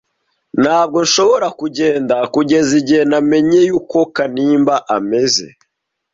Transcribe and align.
Ntabwo 0.61 0.97
nshobora 1.05 1.47
kugenda 1.59 2.15
kugeza 2.33 2.71
igihe 2.81 3.03
namenyeye 3.11 3.69
uko 3.79 3.97
Kanimba 4.15 4.75
ameze. 4.97 5.47